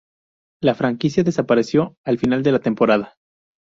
La 0.63 0.73
franquicia 0.73 1.23
desapareció 1.23 1.95
al 2.03 2.17
final 2.17 2.41
de 2.41 2.51
la 2.53 2.59
temporada. 2.59 3.17